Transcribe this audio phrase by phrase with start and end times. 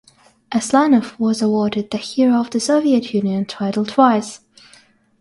[0.51, 4.39] Aslanov was awarded the Hero of the Soviet Union title twice.